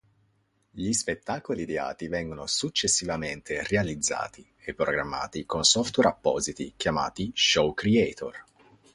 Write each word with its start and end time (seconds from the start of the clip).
Gli 0.71 0.91
spettacoli 0.93 1.61
ideati 1.61 2.07
vengono 2.07 2.47
successivamente 2.47 3.61
realizzati 3.67 4.43
e 4.57 4.73
programmati 4.73 5.45
con 5.45 5.63
software 5.63 6.09
appositi, 6.09 6.73
chiamati 6.75 7.31
Show 7.35 7.75
Creator. 7.75 8.43